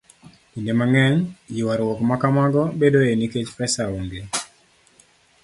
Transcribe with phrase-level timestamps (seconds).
[0.51, 1.15] Kinde mang'eny,
[1.59, 4.21] ywaruok ma kamago bedoe nikech pesa onge,